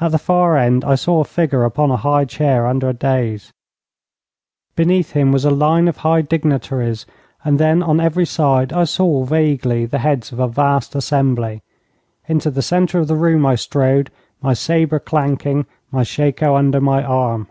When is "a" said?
1.20-1.24, 1.90-1.96, 2.88-2.94, 5.44-5.50, 10.38-10.46